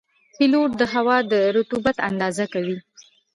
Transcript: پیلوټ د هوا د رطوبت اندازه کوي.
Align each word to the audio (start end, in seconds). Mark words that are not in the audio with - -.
پیلوټ 0.35 0.71
د 0.77 0.81
هوا 0.93 1.17
د 1.31 1.33
رطوبت 1.57 1.97
اندازه 2.09 2.45
کوي. 2.53 2.77